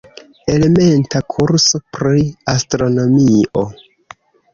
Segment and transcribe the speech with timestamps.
[0.51, 3.67] Elementa kurso pri astronomio.